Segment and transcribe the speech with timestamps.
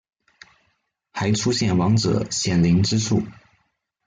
[1.11, 3.23] 還出現亡者顯靈之術